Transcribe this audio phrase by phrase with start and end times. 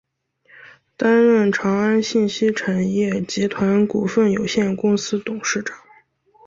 [0.97, 5.77] 担任长安信息产业集团股份有限公司董事长。